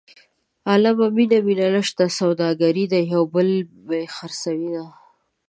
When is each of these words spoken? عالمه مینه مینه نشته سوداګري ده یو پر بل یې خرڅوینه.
عالمه 0.69 1.07
مینه 1.15 1.39
مینه 1.45 1.67
نشته 1.75 2.03
سوداګري 2.19 2.83
ده 2.91 2.99
یو 3.13 3.23
پر 3.25 3.27
بل 3.33 3.47
یې 3.89 4.01
خرڅوینه. 4.15 4.83